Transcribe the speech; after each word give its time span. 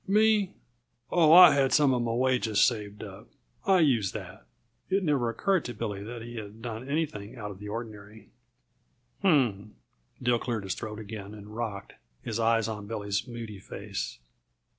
"Me? 0.07 0.55
Oh, 1.11 1.31
I 1.31 1.53
had 1.53 1.71
some 1.73 1.93
uh 1.93 1.99
my 1.99 2.11
wages 2.11 2.59
saved 2.59 3.03
up. 3.03 3.27
I 3.67 3.81
used 3.81 4.15
that." 4.15 4.47
It 4.89 5.03
never 5.03 5.29
occurred 5.29 5.63
to 5.65 5.75
Billy 5.75 6.01
that 6.03 6.23
he 6.23 6.37
had 6.37 6.59
done 6.63 6.89
anything 6.89 7.35
out 7.37 7.51
of 7.51 7.59
the 7.59 7.69
ordinary. 7.69 8.29
"H 9.19 9.25
m 9.25 9.29
m!" 9.31 9.75
Dill 10.19 10.39
cleared 10.39 10.63
his 10.63 10.73
throat 10.73 10.97
again 10.97 11.35
and 11.35 11.55
rocked, 11.55 11.93
his 12.23 12.39
eyes 12.39 12.67
on 12.67 12.87
Billy's 12.87 13.27
moody 13.27 13.59
face. 13.59 14.17